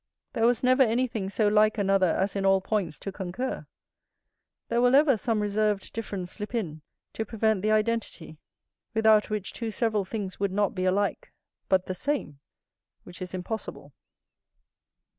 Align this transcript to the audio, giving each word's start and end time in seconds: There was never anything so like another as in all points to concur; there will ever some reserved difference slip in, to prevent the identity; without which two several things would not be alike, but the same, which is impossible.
There 0.33 0.47
was 0.47 0.63
never 0.63 0.81
anything 0.81 1.29
so 1.29 1.47
like 1.47 1.77
another 1.77 2.07
as 2.07 2.35
in 2.35 2.43
all 2.43 2.59
points 2.59 2.97
to 2.97 3.11
concur; 3.11 3.67
there 4.67 4.81
will 4.81 4.95
ever 4.95 5.15
some 5.15 5.39
reserved 5.39 5.93
difference 5.93 6.31
slip 6.31 6.55
in, 6.55 6.81
to 7.13 7.23
prevent 7.23 7.61
the 7.61 7.69
identity; 7.69 8.39
without 8.95 9.29
which 9.29 9.53
two 9.53 9.69
several 9.69 10.03
things 10.03 10.39
would 10.39 10.51
not 10.51 10.73
be 10.73 10.85
alike, 10.85 11.31
but 11.69 11.85
the 11.85 11.93
same, 11.93 12.39
which 13.03 13.21
is 13.21 13.35
impossible. 13.35 13.93